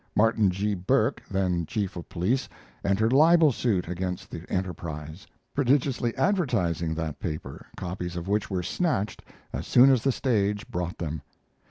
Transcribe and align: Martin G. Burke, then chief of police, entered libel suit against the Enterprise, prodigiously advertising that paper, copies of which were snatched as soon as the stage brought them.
Martin 0.15 0.49
G. 0.49 0.73
Burke, 0.73 1.21
then 1.29 1.63
chief 1.67 1.95
of 1.95 2.09
police, 2.09 2.49
entered 2.83 3.13
libel 3.13 3.51
suit 3.51 3.87
against 3.87 4.31
the 4.31 4.51
Enterprise, 4.51 5.27
prodigiously 5.53 6.15
advertising 6.15 6.95
that 6.95 7.19
paper, 7.19 7.67
copies 7.77 8.15
of 8.15 8.27
which 8.27 8.49
were 8.49 8.63
snatched 8.63 9.21
as 9.53 9.67
soon 9.67 9.91
as 9.91 10.01
the 10.03 10.11
stage 10.11 10.67
brought 10.69 10.97
them. 10.97 11.21